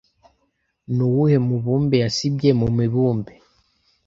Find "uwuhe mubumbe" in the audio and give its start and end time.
1.07-1.95